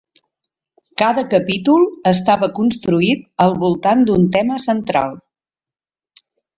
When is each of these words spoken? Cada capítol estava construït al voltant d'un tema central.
Cada 1.01 1.23
capítol 1.33 1.85
estava 2.13 2.51
construït 2.61 3.23
al 3.47 3.57
voltant 3.67 4.05
d'un 4.11 4.29
tema 4.41 4.61
central. 4.69 5.17